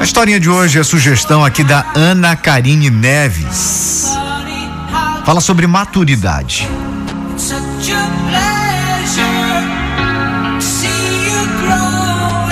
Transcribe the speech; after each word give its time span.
A 0.00 0.04
historinha 0.04 0.38
de 0.38 0.48
hoje 0.48 0.78
é 0.78 0.84
sugestão 0.84 1.44
aqui 1.44 1.64
da 1.64 1.84
Ana 1.92 2.36
Karine 2.36 2.88
Neves. 2.88 4.06
Fala 5.24 5.40
sobre 5.40 5.66
maturidade. 5.66 6.68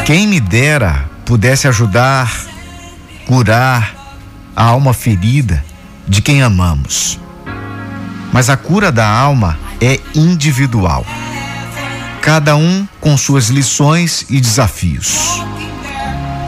Quem 0.04 0.26
me 0.26 0.40
dera 0.40 1.08
pudesse 1.24 1.68
ajudar, 1.68 2.32
curar 3.26 3.94
a 4.54 4.64
alma 4.64 4.92
ferida 4.92 5.64
de 6.06 6.20
quem 6.20 6.42
amamos. 6.42 7.20
Mas 8.32 8.50
a 8.50 8.56
cura 8.56 8.90
da 8.90 9.08
alma 9.08 9.56
é 9.80 10.00
individual. 10.16 11.06
Cada 12.20 12.56
um 12.56 12.86
com 13.00 13.16
suas 13.16 13.50
lições 13.50 14.26
e 14.28 14.40
desafios. 14.40 15.40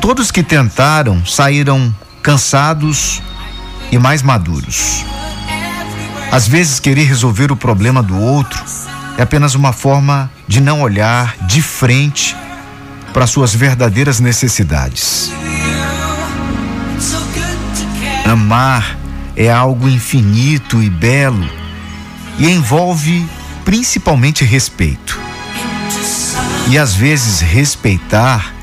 Todos 0.08 0.30
que 0.30 0.42
tentaram 0.42 1.22
saíram 1.26 1.94
cansados 2.22 3.20
e 3.92 3.98
mais 3.98 4.22
maduros. 4.22 5.04
Às 6.32 6.48
vezes, 6.48 6.80
querer 6.80 7.04
resolver 7.04 7.52
o 7.52 7.56
problema 7.56 8.02
do 8.02 8.18
outro 8.18 8.64
é 9.18 9.22
apenas 9.22 9.54
uma 9.54 9.70
forma 9.70 10.30
de 10.48 10.62
não 10.62 10.80
olhar 10.80 11.36
de 11.46 11.60
frente 11.60 12.34
para 13.12 13.26
suas 13.26 13.54
verdadeiras 13.54 14.18
necessidades. 14.18 15.30
Amar 18.24 18.96
é 19.36 19.52
algo 19.52 19.90
infinito 19.90 20.82
e 20.82 20.88
belo 20.88 21.46
e 22.38 22.48
envolve 22.48 23.28
principalmente 23.62 24.42
respeito. 24.42 25.20
E 26.66 26.78
às 26.78 26.94
vezes 26.94 27.40
respeitar 27.40 28.54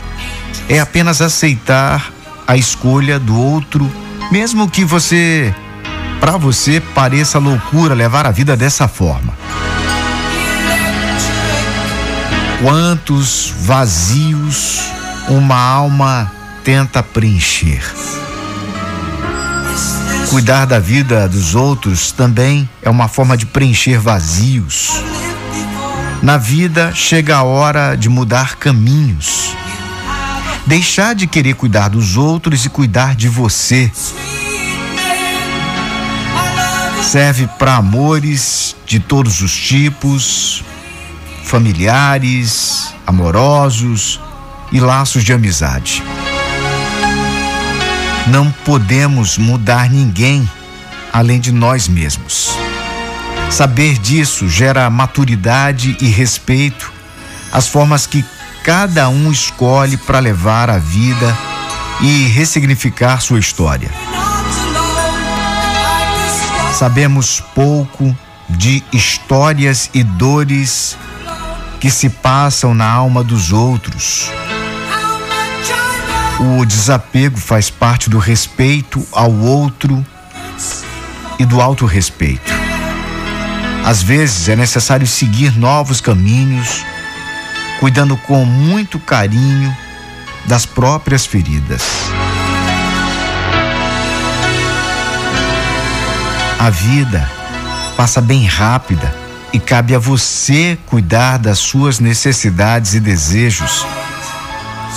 é 0.68 0.80
apenas 0.80 1.22
aceitar 1.22 2.12
a 2.48 2.56
escolha 2.56 3.20
do 3.20 3.40
outro, 3.40 3.90
mesmo 4.32 4.70
que 4.70 4.84
você, 4.84 5.54
para 6.20 6.38
você, 6.38 6.80
pareça 6.94 7.40
loucura 7.40 7.94
levar 7.94 8.26
a 8.26 8.32
vida 8.32 8.56
dessa 8.56 8.88
forma. 8.88 9.34
Quantos 12.62 13.54
vazios 13.60 14.82
uma 15.28 15.58
alma 15.58 16.32
tenta 16.64 17.04
preencher? 17.04 17.84
Cuidar 20.30 20.66
da 20.66 20.80
vida 20.80 21.30
dos 21.30 21.54
outros 21.54 22.12
também 22.12 22.68
é 22.82 22.90
uma 22.90 23.08
forma 23.08 23.38
de 23.38 23.46
preencher 23.46 24.00
vazios. 24.00 24.90
Na 26.22 26.38
vida 26.38 26.92
chega 26.94 27.38
a 27.38 27.44
hora 27.44 27.96
de 27.96 28.10
mudar 28.10 28.56
caminhos. 28.56 29.56
Deixar 30.66 31.14
de 31.14 31.28
querer 31.28 31.54
cuidar 31.54 31.90
dos 31.90 32.18
outros 32.18 32.66
e 32.66 32.70
cuidar 32.70 33.16
de 33.16 33.28
você. 33.30 33.92
Serve 37.04 37.48
para 37.60 37.76
amores 37.76 38.76
de 38.84 39.00
todos 39.00 39.42
os 39.42 39.56
tipos, 39.56 40.64
familiares, 41.44 42.94
amorosos 43.06 44.20
e 44.72 44.80
laços 44.80 45.24
de 45.24 45.32
amizade. 45.32 46.02
Não 48.28 48.52
podemos 48.66 49.38
mudar 49.38 49.88
ninguém 49.88 50.50
além 51.14 51.40
de 51.40 51.52
nós 51.52 51.88
mesmos. 51.88 52.50
Saber 53.52 54.00
disso 54.00 54.50
gera 54.50 54.90
maturidade 54.90 55.96
e 56.02 56.08
respeito 56.08 56.92
às 57.54 57.68
formas 57.68 58.08
que 58.08 58.26
cada 58.66 59.08
um 59.10 59.32
escolhe 59.32 59.96
para 59.96 60.18
levar 60.18 60.72
a 60.72 60.80
vida 60.80 61.38
e 62.02 62.26
ressignificar 62.30 63.22
sua 63.22 63.38
história. 63.38 63.92
Sabemos 66.74 67.44
pouco 67.54 68.18
de 68.50 68.84
histórias 68.92 69.92
e 69.94 70.04
dores 70.04 70.98
que 71.80 71.92
se 71.92 72.10
passam 72.10 72.74
na 72.74 72.90
alma 72.90 73.24
dos 73.24 73.54
outros. 73.54 74.32
O 76.40 76.66
desapego 76.66 77.38
faz 77.38 77.70
parte 77.70 78.10
do 78.10 78.18
respeito 78.18 79.06
ao 79.12 79.32
outro 79.32 80.04
e 81.38 81.46
do 81.46 81.62
autorrespeito. 81.62 82.52
Às 83.86 84.02
vezes 84.02 84.50
é 84.50 84.56
necessário 84.56 85.06
seguir 85.06 85.56
novos 85.56 86.02
caminhos, 86.02 86.84
cuidando 87.80 88.16
com 88.18 88.46
muito 88.46 89.00
carinho 89.00 89.76
das 90.46 90.66
próprias 90.66 91.26
feridas. 91.26 91.82
A 96.60 96.70
vida 96.70 97.30
passa 97.96 98.22
bem 98.22 98.46
rápida 98.46 99.14
e 99.54 99.60
cabe 99.60 99.94
a 99.94 100.00
você 100.00 100.78
cuidar 100.86 101.38
das 101.38 101.60
suas 101.60 102.00
necessidades 102.00 102.94
e 102.94 103.00
desejos. 103.00 103.86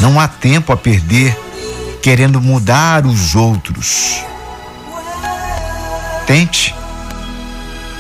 Não 0.01 0.19
há 0.19 0.27
tempo 0.27 0.73
a 0.73 0.77
perder 0.77 1.39
querendo 2.03 2.41
mudar 2.41 3.05
os 3.05 3.35
outros. 3.35 4.25
Tente. 6.27 6.75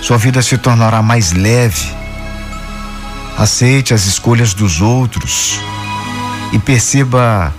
Sua 0.00 0.16
vida 0.16 0.41
se 0.41 0.56
tornará 0.56 1.03
mais 1.03 1.33
leve. 1.33 1.97
Aceite 3.38 3.94
as 3.94 4.04
escolhas 4.06 4.53
dos 4.53 4.81
outros 4.81 5.60
e 6.53 6.59
perceba 6.59 7.54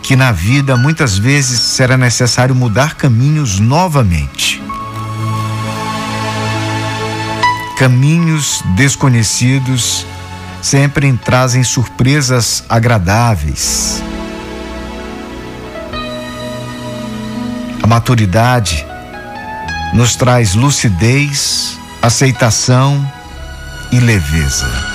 que 0.00 0.14
na 0.14 0.30
vida 0.30 0.76
muitas 0.76 1.18
vezes 1.18 1.58
será 1.58 1.96
necessário 1.96 2.54
mudar 2.54 2.94
caminhos 2.94 3.58
novamente. 3.58 4.62
Caminhos 7.76 8.62
desconhecidos 8.76 10.06
sempre 10.62 11.12
trazem 11.16 11.64
surpresas 11.64 12.64
agradáveis. 12.68 14.00
A 17.82 17.86
maturidade 17.86 18.86
nos 19.94 20.14
traz 20.14 20.54
lucidez, 20.54 21.76
aceitação 22.02 23.10
e 23.90 23.98
leveza. 23.98 24.87